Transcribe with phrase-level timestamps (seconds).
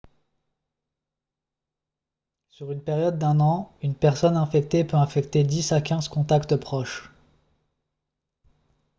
[2.49, 7.11] sur une période d'un an une personne infectée peut infecter 10 à 15 contacts proches